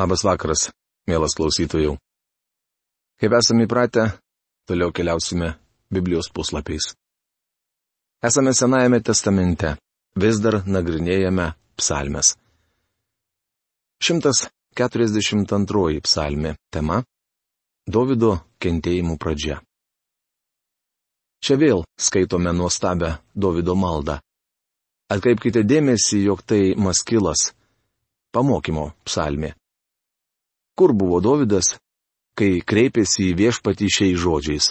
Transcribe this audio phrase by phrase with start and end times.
[0.00, 0.70] Labas vakaras,
[1.04, 1.98] mielas klausytojų.
[3.20, 4.06] Kaip esame įpratę,
[4.64, 5.50] toliau keliausime
[5.92, 6.94] Biblijos puslapiais.
[8.24, 9.74] Esame Senajame testamente,
[10.16, 12.32] vis dar nagrinėjame psalmes.
[14.00, 17.02] 142 psalmė tema-
[17.96, 19.60] Davido kentėjimų pradžia.
[21.44, 24.16] Čia vėl skaitome nuostabę Davido maldą.
[25.12, 27.52] Atkreipkite dėmesį, jog tai maskilas-
[28.32, 29.59] pamokymo psalmė.
[30.78, 31.76] Kur buvo Dovydas,
[32.38, 34.70] kai kreipėsi į viešpatį šiais žodžiais?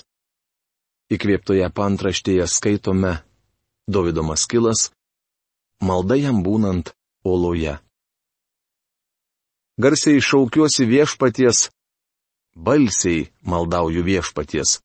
[1.09, 3.17] Įkvėptoje pantraštėje skaitome
[3.89, 4.89] Dovydo maskilas,
[5.81, 6.93] malda jam būnant
[7.25, 7.79] oloje.
[9.79, 11.69] Garsiai šaukiuosi viešpaties,
[12.55, 14.79] balsiai maldauju viešpaties.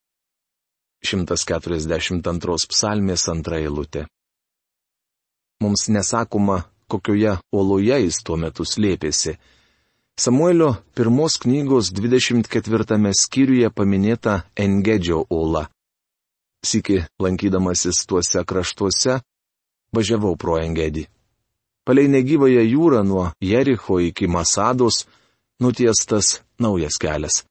[1.05, 4.07] 142 psalmės antra eilutė.
[5.61, 9.37] Mums nesakoma, kokioje oloje jis tuo metu slėpėsi
[10.21, 15.65] Samuelio pirmos knygos 24 skyriuje paminėta Engedžio ola.
[16.63, 19.17] Siki, lankydamasis tuose kraštuose,
[19.91, 21.09] važiavau pro Engedį.
[21.85, 25.03] Palei negyvąją jūrą nuo Jericho iki Masados
[25.61, 27.43] nutiestas naujas kelias.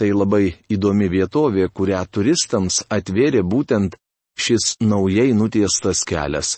[0.00, 4.00] Tai labai įdomi vietovė, kurią turistams atvėrė būtent
[4.40, 6.56] šis naujai nutiestas kelias.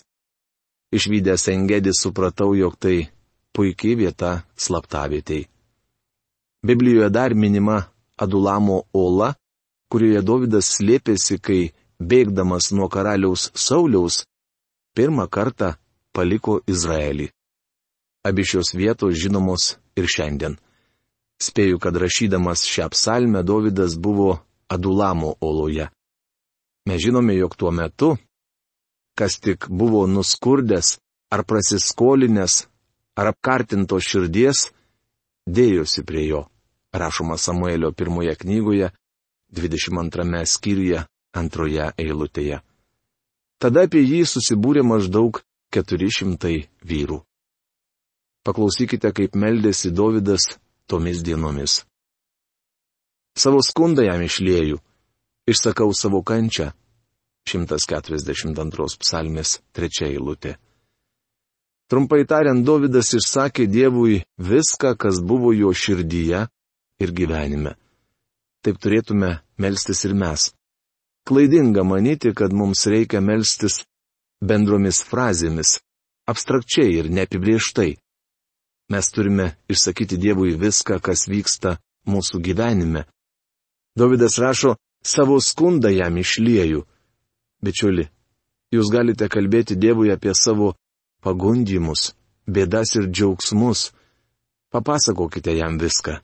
[0.95, 3.11] Išvykęs Engedį supratau, jog tai
[3.57, 5.47] puikiai vieta slaptavietei.
[6.67, 7.77] Biblijoje dar minima
[8.17, 9.33] Adulamo ola,
[9.89, 14.25] kurioje Davidas slėpėsi, kai, bėgdamas nuo karaliaus Sauliaus,
[14.93, 15.73] pirmą kartą
[16.13, 17.31] paliko Izraelį.
[18.27, 20.57] Abi šios vietos žinomos ir šiandien.
[21.41, 25.89] Spėju, kad rašydamas šią psalmę Davidas buvo Adulamo oloje.
[26.85, 28.15] Mes žinome, jog tuo metu,
[29.17, 30.97] kas tik buvo nuskurdęs
[31.33, 32.65] ar prasiskolinęs
[33.17, 34.67] ar apkartintos širdies,
[35.49, 36.45] dėjosi prie jo,
[36.93, 38.91] rašoma Samuelio pirmoje knygoje,
[39.57, 42.61] 22 skyriuje, antroje eilutėje.
[43.57, 45.41] Tada apie jį susibūrė maždaug
[45.73, 47.21] 400 vyrų.
[48.45, 50.53] Paklausykite, kaip meldėsi Davidas
[50.87, 51.81] tomis dienomis.
[53.37, 54.77] Savo skundą jam išlėjų,
[55.49, 56.71] išsakau savo kančią.
[57.47, 60.57] 142 psalmės trečia eilutė.
[61.87, 66.41] Trumpai tariant, Davidas išsakė Dievui viską, kas buvo jo širdyje
[66.99, 67.77] ir gyvenime.
[68.59, 70.49] Taip turėtume melstis ir mes.
[71.27, 73.85] Klaidinga manyti, kad mums reikia melstis
[74.43, 75.77] bendromis frazėmis,
[76.27, 77.93] abstrakčiai ir neapibrieštai.
[78.91, 81.77] Mes turime išsakyti Dievui viską, kas vyksta
[82.07, 83.05] mūsų gyvenime.
[83.95, 86.83] Davidas rašo, savo skundą jam išlieju.
[87.63, 88.07] Bičiuli,
[88.75, 90.75] jūs galite kalbėti Dievui apie savo
[91.23, 92.13] pagundimus,
[92.47, 93.91] bėdas ir džiaugsmus.
[94.71, 96.19] Papasakokite jam viską.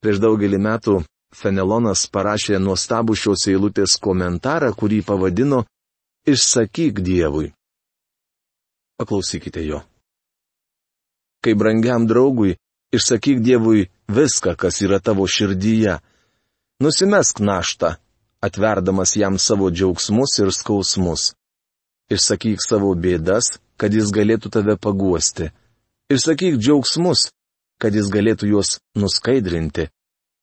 [0.00, 1.00] Prieš daugelį metų
[1.34, 5.64] Fenelonas parašė nuostabų šios eilutės komentarą, kurį pavadino
[6.28, 7.50] Išsakyk Dievui.
[8.98, 9.82] Paklausykite jo.
[11.44, 12.56] Kai brangiam draugui,
[12.92, 15.98] išsakyk Dievui viską, kas yra tavo širdyje.
[16.82, 17.94] Nusimesk naštą,
[18.42, 21.32] atverdamas jam savo džiaugsmus ir skausmus.
[22.08, 25.50] Išsakyk savo bėdas, kad jis galėtų tave paguosti.
[26.08, 27.26] Išsakyk džiaugsmus,
[27.76, 29.90] kad jis galėtų juos nuskaidrinti.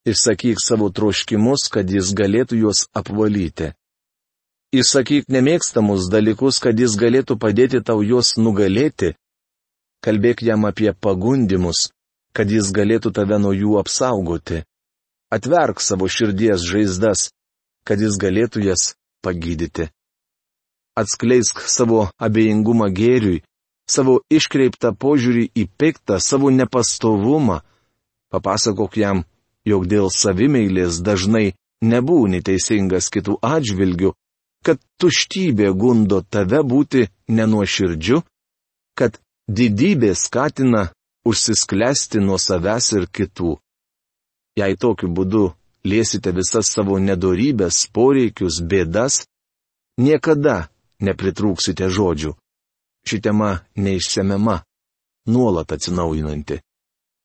[0.05, 3.71] Išsakyk savo troškimus, kad jis galėtų juos apvalyti.
[4.77, 9.15] Išsakyk nemėgstamus dalykus, kad jis galėtų padėti tau juos nugalėti.
[10.05, 11.89] Kalbėk jam apie pagundimus,
[12.29, 14.61] kad jis galėtų tave nuo jų apsaugoti.
[15.33, 17.31] Atverk savo širdies žaizdas,
[17.89, 18.91] kad jis galėtų jas
[19.25, 19.89] pagydyti
[20.99, 23.43] atskleisk savo abejingumą gėriui,
[23.89, 27.61] savo iškreiptą požiūrį į piktą, savo nepastovumą.
[28.31, 29.23] Papasakok jam,
[29.65, 31.53] jog dėl savimeilės dažnai
[31.85, 34.13] nebūni teisingas kitų atžvilgių,
[34.65, 38.23] kad tuštybė gundo tave būti nenuoširdžiu,
[38.97, 40.89] kad didybė skatina
[41.25, 43.57] užsisklesti nuo savęs ir kitų.
[44.57, 45.45] Jei tokiu būdu
[45.85, 49.25] liesite visas savo nedorybės, poreikius, bėdas,
[50.01, 50.69] niekada
[51.07, 52.33] nepritrūksite žodžių.
[53.05, 54.61] Ši tema neišsemiama,
[55.29, 56.61] nuolat atsinaujinanti.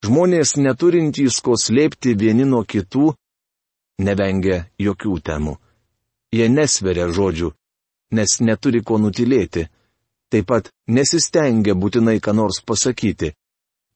[0.04, 3.10] Žmonės neturintys ko slėpti vieni nuo kitų,
[4.00, 5.56] nevengia jokių temų.
[6.32, 7.50] Jie nesveria žodžių,
[8.16, 9.66] nes neturi ko nutilėti.
[10.30, 13.32] Taip pat nesistengia būtinai ką nors pasakyti.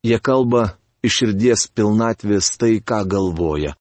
[0.04, 0.74] Jie kalba
[1.06, 3.76] iš širdies pilnatvės tai, ką galvoja.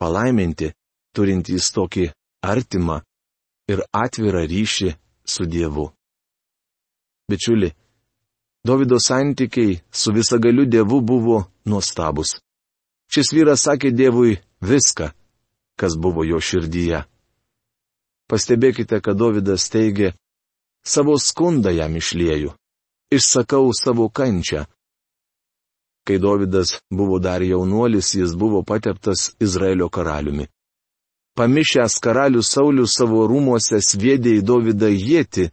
[0.00, 0.72] Palaiminti,
[1.14, 2.08] turintys tokį
[2.42, 3.02] artimą,
[3.72, 4.92] ir atvirą ryšį
[5.34, 5.88] su Dievu.
[7.30, 7.72] Bičiuli,
[8.64, 12.36] Davido santykiai su visagaliu Dievu buvo nuostabus.
[13.12, 15.10] Šis vyras sakė Dievui viską,
[15.76, 17.02] kas buvo jo širdyje.
[18.30, 20.12] Pastebėkite, kad Davidas teigė,
[20.86, 22.54] savo skundą jam išlieju,
[23.12, 24.64] išsakau savo kančią.
[26.06, 30.48] Kai Davidas buvo dar jaunuolis, jis buvo pateptas Izraelio karaliumi.
[31.34, 35.46] Pamišęs karalius Saulis savo rūmuose sviedė į Davidą jėti,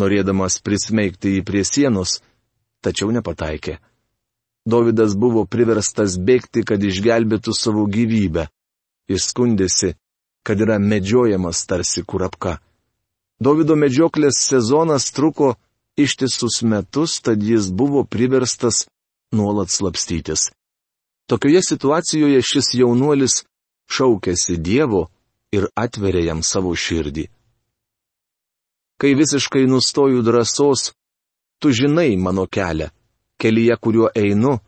[0.00, 2.22] norėdamas prismeigti jį prie sienos,
[2.80, 3.76] tačiau nepataikė.
[4.64, 8.48] Davidas buvo priverstas bėgti, kad išgelbėtų savo gyvybę.
[9.12, 9.92] Jis skundėsi,
[10.40, 12.56] kad yra medžiojamas tarsi kurapka.
[13.36, 15.54] Davido medžioklės sezonas truko
[16.00, 18.86] ištisus metus, tad jis buvo priverstas
[19.36, 20.48] nuolat slapstytis.
[21.28, 23.42] Tokioje situacijoje šis jaunuolis
[23.90, 25.06] šaukėsi Dievo
[25.54, 27.28] ir atverė jam savo širdį.
[29.00, 30.92] Kai visiškai nustoju drąsos,
[31.60, 32.90] tu žinai mano kelią
[33.44, 34.58] kelyje, kuriuo einu,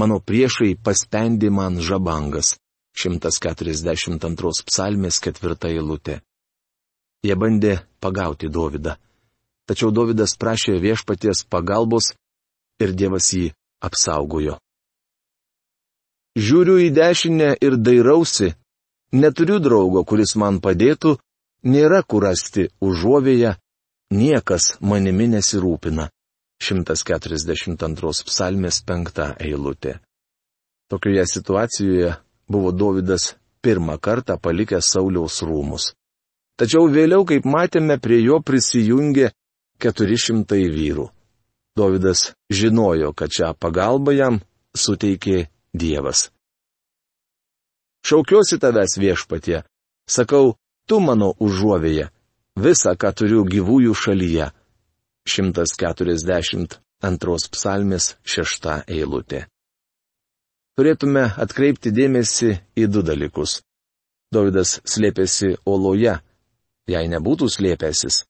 [0.00, 2.56] mano priešai paspendi man žabangas.
[2.96, 6.16] 142 psalmės ketvirta eilutė.
[7.22, 8.96] Jie bandė pagauti Dovydą.
[9.68, 12.10] Tačiau Dovydas prašė viešpaties pagalbos
[12.82, 13.52] ir Dievas jį
[13.86, 14.56] apsaugojo.
[16.38, 18.52] Žiūriu į dešinę ir dairausi,
[19.12, 21.16] neturiu draugo, kuris man padėtų,
[21.66, 23.56] nėra kur rasti užuovėje,
[24.14, 26.10] niekas manimi nesirūpina.
[26.60, 29.96] 142 psalmės penkta eilutė.
[30.92, 32.14] Tokioje situacijoje
[32.46, 33.34] buvo Davidas
[33.64, 35.94] pirmą kartą palikęs Sauliaus rūmus.
[36.60, 39.30] Tačiau vėliau, kaip matėme, prie jo prisijungė
[39.80, 41.08] 400 vyrų.
[41.78, 44.40] Davidas žinojo, kad šią pagalbą jam
[44.76, 46.30] suteikė Dievas.
[48.06, 49.62] Šaukiuosi tavęs viešpatie,
[50.08, 50.54] sakau,
[50.88, 52.10] tu mano užuovėje,
[52.56, 54.50] visą, ką turiu gyvųjų šalyje
[55.28, 59.46] 142 psalmės 6 eilutė.
[60.80, 63.60] Turėtume atkreipti dėmesį į du dalykus.
[64.32, 66.20] Davidas slėpėsi oloje.
[66.88, 68.24] Jei nebūtų slėpęsis,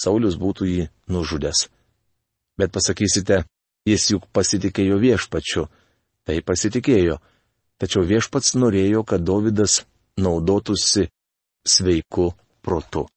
[0.00, 1.68] Saulis būtų jį nužudęs.
[2.58, 3.44] Bet pasakysite,
[3.86, 5.66] jis juk pasitikėjo viešpačiu.
[6.30, 7.16] Tai pasitikėjo.
[7.82, 9.80] Tačiau viešpats norėjo, kad Davidas
[10.14, 11.08] naudotųsi
[11.66, 12.30] sveiku
[12.62, 13.10] protu.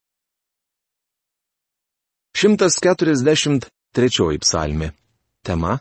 [2.34, 3.70] 143
[4.42, 4.90] psalmi.
[5.46, 5.78] Tema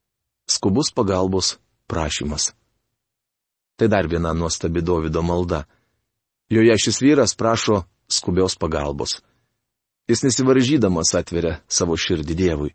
[0.54, 1.58] -skubus pagalbos
[1.90, 2.54] prašymas.
[3.76, 5.64] Tai dar viena nuostabi Davido malda.
[6.48, 9.22] Joje šis vyras prašo skubios pagalbos.
[10.06, 12.70] Jis nesivaržydamas atveria savo širdį Dievui.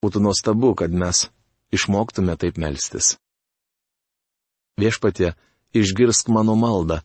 [0.00, 1.28] Būtų nuostabu, kad mes
[1.74, 3.16] išmoktume taip melstis.
[4.80, 5.34] Viešpatie,
[5.74, 7.00] išgirsk mano maldą.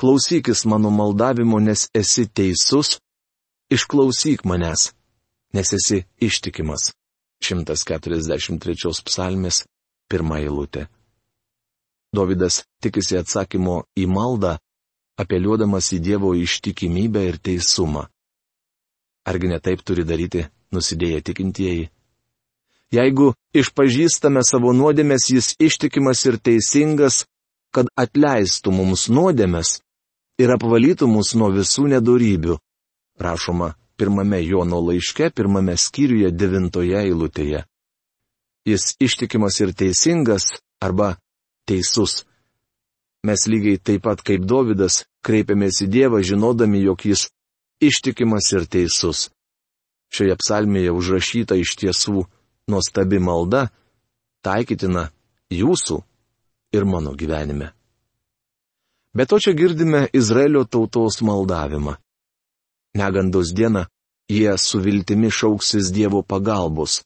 [0.00, 2.98] Klausykis mano maldavimo, nes esi teisus
[3.70, 4.92] išklausyk manęs,
[5.54, 6.92] nes esi ištikimas.
[7.44, 9.64] 143 psalmės,
[10.10, 10.88] pirmą eilutę.
[12.14, 14.56] Davidas tikisi atsakymo į maldą,
[15.20, 18.06] apeliuodamas į Dievo ištikimybę ir teisumą.
[19.28, 21.88] Argi ne taip turi daryti nusidėję tikintieji?
[22.94, 27.24] Jeigu išpažįstame savo nuodėmės, jis ištikimas ir teisingas,
[27.74, 29.80] kad atleistų mums nuodėmės
[30.38, 32.58] ir apvalytų mus nuo visų nedorybių
[33.18, 37.64] rašoma pirmame Jono laiške, pirmame skyriuje, devintoje eilutėje.
[38.66, 40.46] Jis ištikimas ir teisingas
[40.82, 41.16] arba
[41.68, 42.24] teisus.
[43.24, 47.28] Mes lygiai taip pat kaip Davidas kreipiamės į Dievą, žinodami, jog jis
[47.80, 49.30] ištikimas ir teisus.
[50.12, 52.26] Šioje psalmėje užrašyta iš tiesų
[52.68, 53.68] nuostabi malda,
[54.44, 55.08] taikytina
[55.52, 56.00] jūsų
[56.74, 57.72] ir mano gyvenime.
[59.14, 61.94] Bet to čia girdime Izraelio tautos maldavimą
[62.94, 63.84] negandos dieną,
[64.28, 67.02] jie su viltimi šauksis Dievo pagalbos.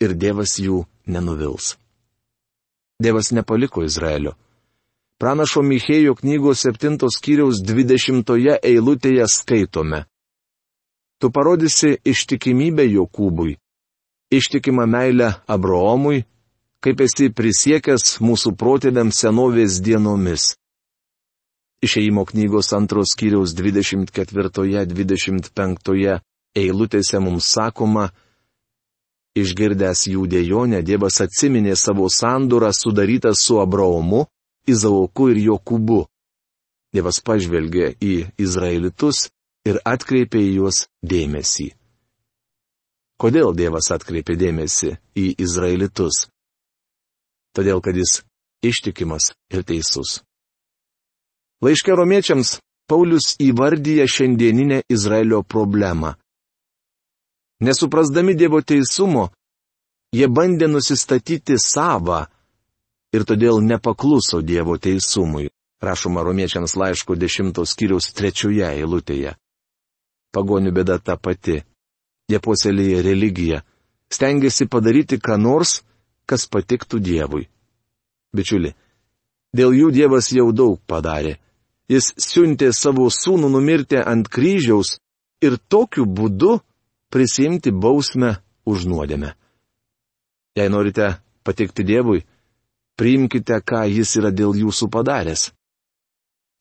[0.00, 1.76] Ir Dievas jų nenuvils.
[3.00, 4.34] Dievas nepaliko Izraelio.
[5.20, 10.04] Pranašo Michėjo knygos 7 skyriaus 20 eilutėje skaitome.
[11.20, 13.56] Tu parodysi ištikimybę Jokūbui,
[14.30, 16.24] ištikimą meilę Abraomui,
[16.82, 20.56] kaip esi prisiekęs mūsų protėviams senovės dienomis.
[21.84, 26.20] Išėjimo knygos antros kiriaus 24-25
[26.56, 28.10] eilutėse mums sakoma,
[29.36, 34.26] išgirdęs jų dėjonę, Dievas atsiminė savo sandūrą sudarytą su Abraomu,
[34.66, 36.06] Izaoku ir Jokūbu.
[36.96, 39.28] Dievas pažvelgė į Izraelitus
[39.68, 41.85] ir atkreipė į juos dėmesį.
[43.16, 46.26] Kodėl Dievas atkreipė dėmesį į Izraelitus?
[47.56, 48.20] Todėl, kad jis
[48.64, 50.20] ištikimas ir teisus.
[51.64, 56.12] Laiške romiečiams Paulius įvardyja šiandieninę Izraelio problemą.
[57.64, 59.30] Nesuprasdami Dievo teisumo,
[60.14, 62.22] Jie bandė nusistatyti savą
[63.12, 65.50] ir todėl nepakluso Dievo teisumui,
[65.82, 69.34] rašoma romiečiams laiško 10 skyriaus trečioje eilutėje.
[70.32, 71.62] Pagonių bėda ta pati.
[72.26, 73.60] Jie puoselėja religiją,
[74.10, 75.80] stengiasi padaryti ką nors,
[76.26, 77.46] kas patiktų Dievui.
[78.34, 78.72] Bičiuli,
[79.54, 81.36] dėl jų Dievas jau daug padarė.
[81.86, 84.96] Jis siuntė savo sūnų numirti ant kryžiaus
[85.38, 86.56] ir tokiu būdu
[87.14, 88.32] prisimti bausmę
[88.66, 89.36] už nuodėmę.
[90.58, 91.12] Jei norite
[91.46, 92.24] patikti Dievui,
[92.98, 95.52] priimkite, ką Jis yra dėl jūsų padaręs.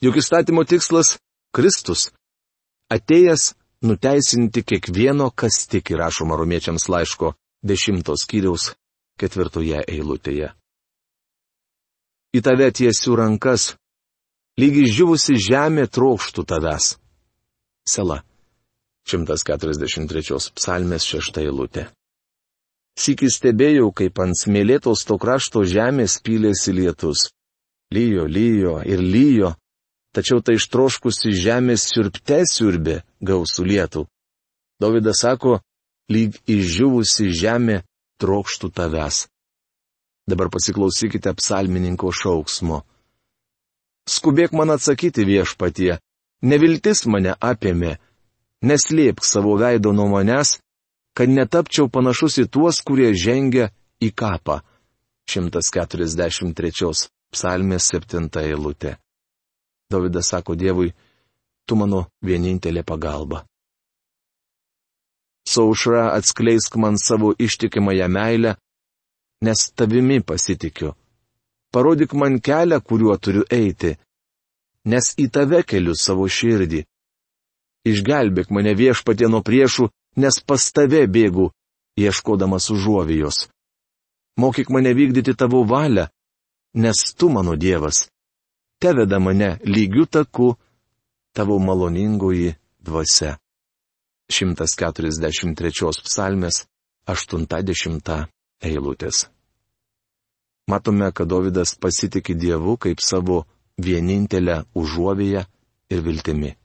[0.04, 1.18] Juk įstatymo tikslas-
[1.56, 2.12] Kristus.
[2.92, 7.34] Atėjęs nuteisinti kiekvieno, kas tik įrašoma romiečiams laiško
[7.66, 8.74] dešimtos kiriaus
[9.20, 10.52] ketvirtoje eilutėje.
[12.36, 13.74] Į tave tiesių rankas,
[14.60, 16.96] lygi žyvusi žemė trokštų tavęs.
[17.88, 18.24] Sela.
[19.06, 21.86] 143 psalmės šešta eilutė.
[22.96, 27.30] Sikį stebėjau, kaip ant smėlėtos to krašto žemės pylėsi lietus.
[27.94, 29.52] Lyjo, lyjo ir lyjo,
[30.16, 34.06] tačiau tai ištroškusi žemės siurbte siurbė gausų lietų.
[34.80, 35.60] Davidas sako,
[36.12, 37.82] lyg išžiūvusi žemė
[38.22, 39.26] trokštų tavęs.
[40.26, 42.82] Dabar pasiklausykite psalmininko šauksmo.
[44.10, 45.98] Skubėk man atsakyti viešpatie,
[46.46, 47.96] neviltis mane apėmė,
[48.66, 50.60] neslėpk savo veido nuo manęs,
[51.18, 54.62] kad netapčiau panašus į tuos, kurie žengia į kapą.
[55.30, 58.98] 143 psalmės 7 eilutė.
[59.92, 60.94] Davidas sako Dievui,
[61.66, 63.46] tu mano vienintelė pagalba.
[65.46, 68.56] Saušra atskleisk man savo ištikimąją meilę,
[69.46, 70.94] nes tavimi pasitikiu.
[71.74, 73.92] Parodyk man kelią, kuriuo turiu eiti,
[74.86, 76.82] nes į tave keliu savo širdį.
[77.86, 81.52] Išgelbėk mane viešpatie nuo priešų, nes pas tave bėgu,
[82.00, 83.50] ieškodamas užuovijos.
[84.42, 86.08] Mokyk mane vykdyti tavo valią,
[86.74, 88.08] nes tu mano Dievas.
[88.80, 90.54] Te veda mane lygių taku,
[91.36, 92.56] tavo maloningoji
[92.86, 93.38] dvasia.
[94.32, 96.66] 143 psalmės
[97.08, 98.26] 80
[98.66, 99.28] eilutės.
[100.66, 103.44] Matome, kad Davidas pasitikė Dievu kaip savo
[103.78, 105.46] vienintelę užuovėją
[105.94, 106.56] ir viltimi.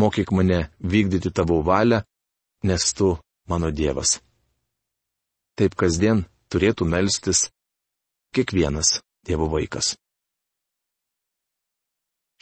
[0.00, 2.00] Mokyk mane vykdyti tavo valią,
[2.64, 4.22] nes tu mano Dievas.
[5.52, 7.50] Taip kasdien turėtų melstis
[8.32, 9.98] kiekvienas Dievo vaikas.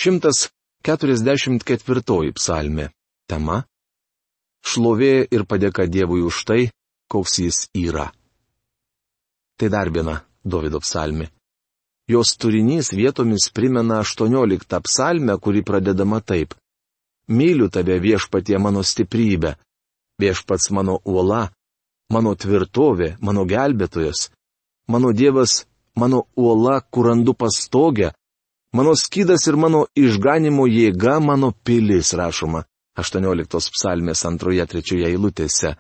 [0.01, 2.89] 144 psalmė.
[3.29, 3.69] Tema
[4.65, 6.73] šlovė ir padėka Dievui už tai,
[7.13, 8.09] koks jis yra.
[9.61, 11.29] Tai dar viena Davido psalmi.
[12.09, 16.55] Jos turinys vietomis primena 18 psalmę, kuri pradedama taip.
[17.29, 19.57] Myliu tave viešpatie mano stiprybę,
[20.19, 21.53] viešpats mano uola,
[22.09, 24.31] mano tvirtovė, mano gelbėtojas,
[24.89, 28.15] mano Dievas, mano uola, kur randu pastogę,
[28.73, 32.65] mano skydas ir mano išganimo jėga, mano pilis rašoma.
[32.99, 35.77] 18 psalmės antroje trečioje eilutėse.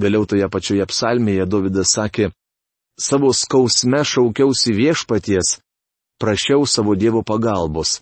[0.00, 2.30] Vėliau toje pačioje psalmėje Davidas sakė,
[2.98, 5.58] savo skausme šaukiausi viešpaties,
[6.20, 8.00] prašiau savo Dievo pagalbos.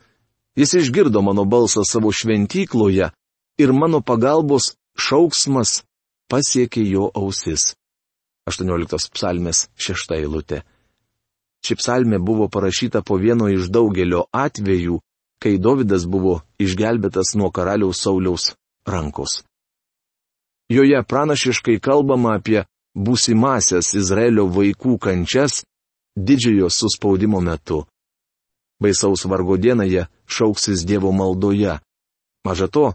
[0.58, 3.10] Jis išgirdo mano balsą savo šventykloje
[3.62, 5.82] ir mano pagalbos šauksmas
[6.30, 7.74] pasiekė jo ausis.
[8.48, 10.62] 18 psalmės šešta eilutė.
[11.64, 15.00] Ši psalmė buvo parašyta po vieno iš daugelio atvejų,
[15.42, 18.54] kai Davidas buvo išgelbėtas nuo karaliaus Sauliaus
[18.86, 19.42] rankos.
[20.68, 22.64] Joje pranašiškai kalbama apie
[22.96, 25.62] būsimasias Izraelio vaikų kančias
[26.18, 27.84] didžiojo suspaudimo metu.
[28.82, 31.78] Baisaus vargo dieną jie šauksis Dievo maldoje.
[32.46, 32.92] Maža to,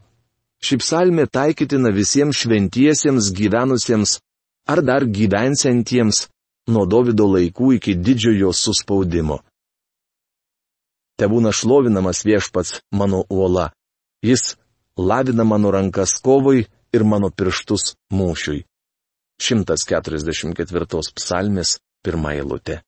[0.64, 4.20] ši psalmė taikytina visiems šventiesiems gyvenusiems
[4.68, 6.28] ar dar gyvensentiems
[6.68, 9.40] nuo Davido laikų iki didžiojo suspaudimo.
[11.18, 13.70] Te būna šlovinamas viešpats mano uola.
[14.24, 14.56] Jis
[14.98, 18.64] lavina mano rankas kovui ir mano pirštus mūšiui.
[19.42, 22.82] 144 psalmės pirmą eilutę.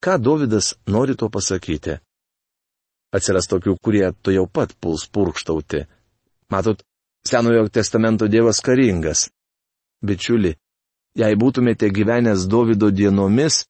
[0.00, 1.98] Ką Davidas nori to pasakyti?
[3.12, 5.84] Atsiras tokių, kurie to jau pat puls purkštauti.
[6.50, 6.80] Matot,
[7.26, 9.28] Senojo testamento Dievas karingas.
[10.00, 10.54] Bičiuli,
[11.20, 13.64] jei būtumėte gyvenęs Davido dienomis,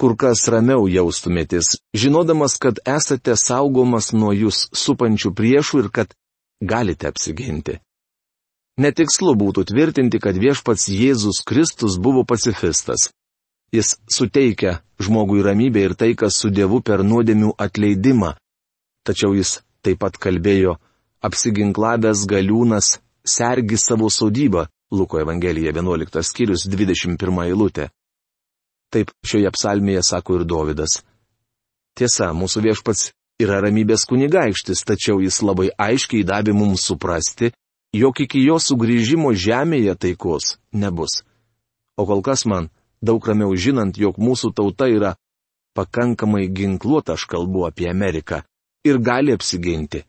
[0.00, 6.14] kur kas ramiau jaustumėtės, žinodamas, kad esate saugomas nuo jūs supančių priešų ir kad
[6.72, 7.78] galite apsiginti.
[8.80, 13.10] Netikslu būtų tvirtinti, kad viešpats Jėzus Kristus buvo pacifistas.
[13.76, 18.32] Jis suteikia žmogui ramybę ir taiką su Dievu per nuodėmių atleidimą.
[19.04, 20.78] Tačiau jis taip pat kalbėjo,
[21.20, 27.88] apsiginklavęs galiūnas sergi savo sodybą, Luko Evangelija 11 skyrius 21 eilutė.
[28.90, 31.00] Taip šioje psalmėje sako ir Dovydas.
[31.94, 37.52] Tiesa, mūsų viešpats yra ramybės kunigaikštis, tačiau jis labai aiškiai davė mums suprasti,
[37.94, 41.22] jog iki jo sugrįžimo žemėje taikos nebus.
[41.96, 42.70] O kol kas man
[43.02, 45.14] daug ramiau žinant, jog mūsų tauta yra
[45.78, 48.42] pakankamai ginkluota, aš kalbu apie Ameriką,
[48.84, 50.02] ir gali apsiginti.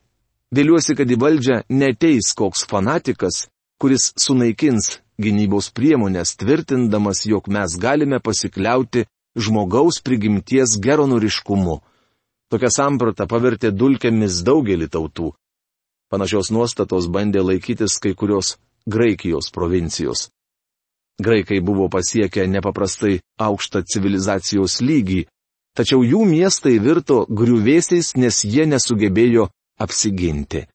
[0.51, 3.45] Vėliuosi, kad į valdžią neteis koks fanatikas,
[3.81, 9.07] kuris sunaikins gynybos priemonės, tvirtindamas, jog mes galime pasikliauti
[9.37, 11.79] žmogaus prigimties geronoriškumu.
[12.51, 15.31] Tokia samprata pavertė dulkėmis daugelį tautų.
[16.11, 20.29] Panašios nuostatos bandė laikytis kai kurios Graikijos provincijos.
[21.21, 25.25] Graikai buvo pasiekę nepaprastai aukštą civilizacijos lygį,
[25.77, 29.47] tačiau jų miestai virto griuvėsiais, nes jie nesugebėjo
[29.79, 30.65] apsiginti.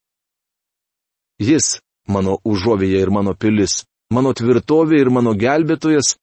[1.42, 6.14] Jis, mano užuovėje ir mano pilis, mano tvirtovė ir mano gelbėtojas,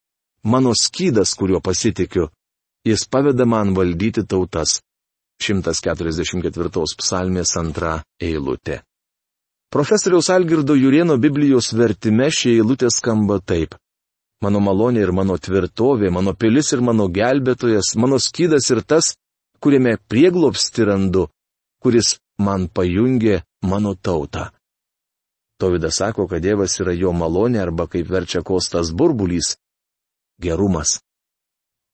[0.44, 2.30] mano skydas, kuriuo pasitikiu,
[2.88, 4.82] jis paveda man valdyti tautas.
[5.44, 8.84] 144 psalmės antra eilutė.
[9.74, 13.74] Profesoriaus Algirdo Jurieno Biblijos vertime šie eilutė skamba taip
[14.44, 19.14] mano malonė ir mano tvirtovė, mano pilis ir mano gelbėtojas, mano skydas ir tas,
[19.64, 21.28] kuriame prieglopsti randu,
[21.84, 24.50] kuris man pajungė mano tautą.
[25.64, 29.54] Tovidas sako, kad Dievas yra jo malonė arba kaip verčia kostas burbulys-
[30.44, 30.98] gerumas.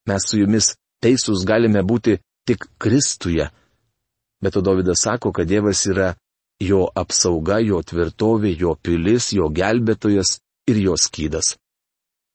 [0.09, 0.71] Mes su jumis
[1.05, 2.15] teisūs galime būti
[2.47, 3.45] tik Kristuje.
[4.41, 6.15] Bet to Davidas sako, kad Dievas yra
[6.59, 11.53] jo apsauga, jo tvirtovė, jo pilis, jo gelbėtojas ir jo skydas.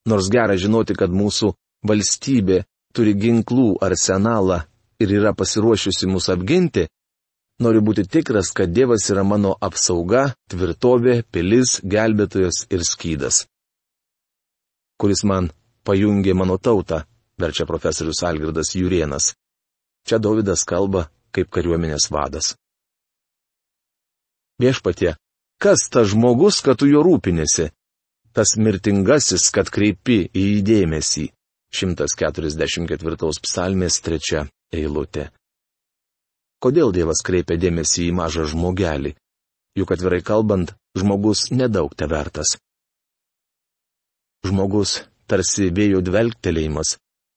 [0.06, 1.50] Nors gera žinoti, kad mūsų
[1.82, 2.62] valstybė
[2.94, 4.62] turi ginklų arsenalą
[5.02, 6.86] ir yra pasiruošusi mus apginti,
[7.62, 13.44] noriu būti tikras, kad Dievas yra mano apsauga, tvirtovė, pilis, gelbėtojas ir skydas.
[14.99, 15.50] Kuris man
[15.84, 17.04] pajungė mano tautą,
[17.38, 19.34] verčia profesorius Algirdas Jurienas.
[20.06, 22.54] Čia Davidas kalba kaip kariuomenės vadas.
[24.62, 25.17] Viešpatie,
[25.58, 27.73] kas tas žmogus, kad tu jo rūpinėsi?
[28.34, 31.28] tas mirtingasis, kad kreipi į įdėmesį.
[31.75, 35.28] 144 psalmės trečia eilutė.
[36.64, 39.10] Kodėl Dievas kreipia dėmesį į mažą žmogelį?
[39.76, 42.54] Juk atvirai kalbant, žmogus nedaug te vertas.
[44.48, 46.94] Žmogus tarsi vėjo dvelgtelėjimas,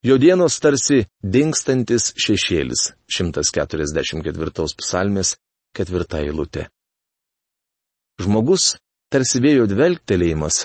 [0.08, 1.02] jo dienos tarsi
[1.36, 2.94] dinkstantis šešėlis.
[3.12, 5.34] 144 psalmės
[5.76, 6.70] ketvirta eilutė.
[8.24, 8.78] Žmogus
[9.12, 10.62] tarsi vėjo dvelgtelėjimas,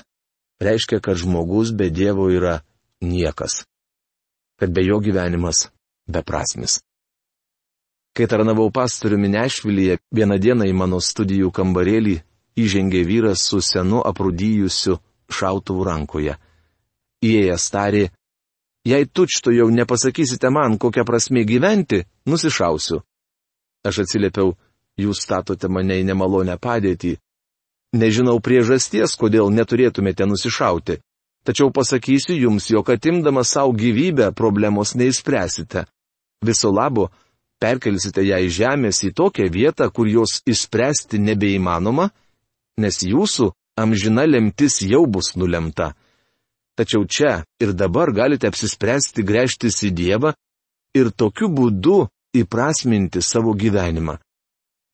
[0.63, 2.61] reiškia, kad žmogus be Dievo yra
[3.03, 3.65] niekas.
[4.63, 5.67] Kad be jo gyvenimas
[6.07, 6.79] beprasmis.
[8.13, 12.19] Kai tarnavau pastoriumi Nešvilyje, vieną dieną į mano studijų kambarėlį
[12.61, 14.99] įžengė vyras su senu aprūdyjusiu
[15.33, 16.37] šautuvu rankoje.
[17.25, 18.05] Įėjęs tarė,
[18.85, 23.01] jei tučto jau nepasakysite man, kokią prasme gyventi, nusišausiu.
[23.89, 24.53] Aš atsiliepiau,
[25.01, 27.17] jūs statote mane į nemalonę padėtį,
[27.93, 30.97] Nežinau priežasties, kodėl neturėtumėte nusišauti.
[31.45, 35.85] Tačiau pasakysiu jums, jog atimdama savo gyvybę problemos neįspręsite.
[36.41, 37.11] Viso labo,
[37.63, 42.09] perkelsite ją iš žemės į tokią vietą, kur jos įspręsti nebeįmanoma,
[42.83, 45.93] nes jūsų amžina lemtis jau bus nulemta.
[46.77, 50.33] Tačiau čia ir dabar galite apsispręsti grėžtis į Dievą
[50.97, 54.17] ir tokiu būdu įprasminti savo gyvenimą.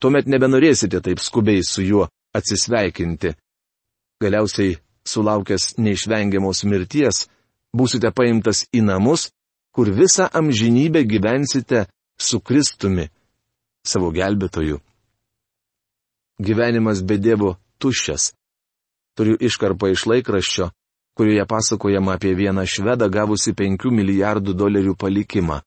[0.02, 3.32] Tuomet nebenorėsite taip skubiai su juo atsisveikinti.
[4.22, 4.76] Galiausiai,
[5.06, 7.26] sulaukęs neišvengiamos mirties,
[7.74, 9.28] būsite paimtas į namus,
[9.74, 11.86] kur visą amžinybę gyvensite
[12.20, 13.08] su Kristumi,
[13.86, 14.80] savo gelbėtoju.
[16.38, 18.32] Gyvenimas be Dievo tuščias.
[19.18, 20.68] Turiu iškarpą iš laikraščio,
[21.18, 25.62] kurioje pasakojama apie vieną švedą gavusi 5 milijardų dolerių palikimą.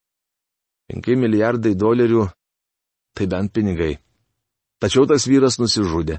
[0.88, 2.28] 5 milijardai dolerių-
[3.14, 3.98] tai bent pinigai.
[4.80, 6.18] Tačiau tas vyras nusižudė.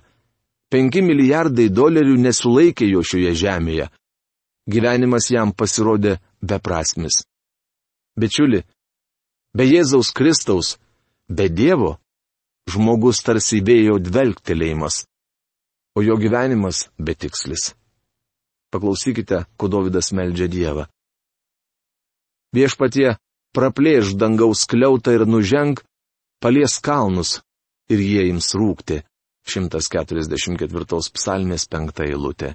[0.71, 3.89] Penki milijardai dolerių nesulaikė jo šioje žemėje.
[4.69, 7.19] Gyvenimas jam pasirodė beprasmis.
[8.15, 8.63] Bičiuli,
[9.53, 10.77] be Jėzaus Kristaus,
[11.29, 11.97] be Dievo,
[12.69, 15.05] žmogus tarsi vėjo dvelgtelėjimas,
[15.97, 17.73] o jo gyvenimas betikslis.
[18.73, 20.87] Paklausykite, ko Davidas meldžia Dievą.
[22.53, 23.15] Viešpatie,
[23.53, 25.83] praplėš dangaus kliautą ir nuženk,
[26.41, 27.41] palies kalnus
[27.89, 29.03] ir jie ims rūkti.
[29.43, 32.53] 144 psalmės penktą eilutę.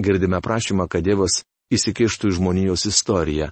[0.00, 3.50] Girdime prašymą, kad Dievas įsikištų į žmonijos istoriją.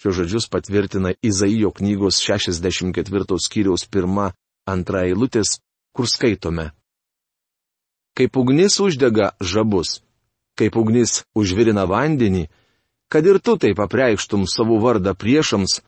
[0.00, 5.58] Šios žodžius patvirtina Izaijo knygos 64 skyriaus 1-2 eilutės,
[5.92, 6.70] kur skaitome.
[8.16, 10.02] Kaip ugnis uždega žabus,
[10.58, 12.48] kaip ugnis užvirina vandenį,
[13.08, 15.80] kad ir tu taip apreikštum savo vardą priešams,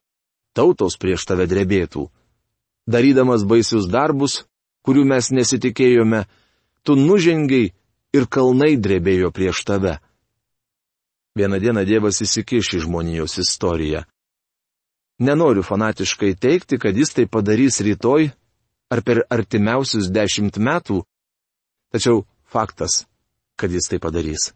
[0.57, 2.09] tautos prieš tave drebėtų.
[2.87, 4.45] Darydamas baisius darbus,
[4.85, 6.25] kurių mes nesitikėjome,
[6.85, 7.73] tu nužengiai
[8.15, 9.99] ir kalnai drebėjo prieš tave.
[11.35, 14.05] Vieną dieną Dievas įsikiš į žmonijos istoriją.
[15.19, 18.31] Nenoriu fanatiškai teikti, kad jis tai padarys rytoj
[18.95, 21.01] ar per artimiausius dešimt metų,
[21.91, 23.03] tačiau faktas,
[23.59, 24.53] kad jis tai padarys.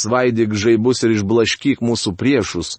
[0.00, 2.78] Svaidyk žaibus ir išblaškyk mūsų priešus,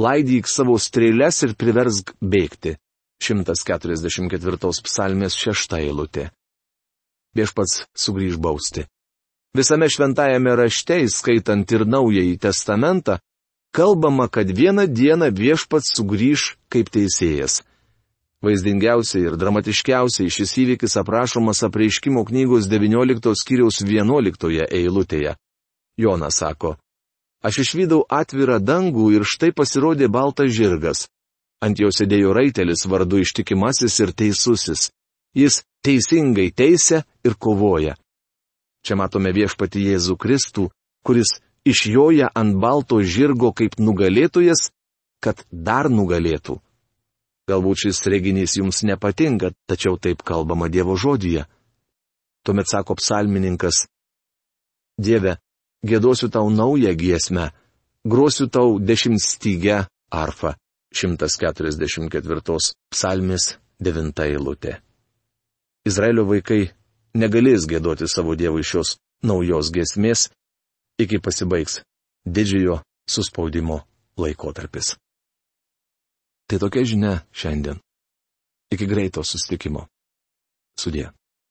[0.00, 2.76] laidyk savo strėlės ir priversk bėgti.
[3.20, 6.30] 144 psalmės šešta eilutė.
[7.36, 8.84] Viešpats sugrįž bausti.
[9.56, 13.14] Visame šventajame rašte, skaitant ir naująjį testamentą,
[13.72, 17.62] kalbama, kad vieną dieną viešpats sugrįž kaip teisėjas.
[18.44, 25.36] Vaizdingiausiai ir dramatiškiausiai šis įvykis aprašomas apreiškimo knygos 19 skyriaus 11 eilutėje.
[25.96, 26.76] Jonas sako,
[27.40, 31.06] aš išvydau atvirą dangų ir štai pasirodė baltas žirgas.
[31.64, 34.90] Ant jo sėdėjo raitelis vardu ištikimasis ir teisusis.
[35.32, 37.96] Jis teisingai teisė ir kovoja.
[38.86, 40.68] Čia matome viešpati Jėzų Kristų,
[41.02, 44.70] kuris išjoja ant balto žirgo kaip nugalėtojas,
[45.18, 46.60] kad dar nugalėtų.
[47.50, 51.46] Galbūt šis reginys jums nepatinka, tačiau taip kalbama Dievo žodyje.
[52.46, 53.88] Tuomet sako psalmininkas,
[54.96, 55.36] Dieve,
[55.84, 57.50] gėdosiu tau naują giesmę,
[58.06, 60.54] grosiu tau dešimtstygę arfą.
[60.94, 62.40] 144
[62.90, 64.78] psalmis 9 eilutė.
[65.84, 66.70] Izraelio vaikai
[67.16, 70.28] negalės gėdoti savo Dievui šios naujos giesmės,
[71.00, 71.80] iki pasibaigs
[72.26, 73.82] didžiojo suspaudimo
[74.20, 74.94] laikotarpis.
[76.46, 77.80] Tai tokia žinia šiandien.
[78.70, 79.86] Iki greito susitikimo.
[80.78, 81.10] Sudė.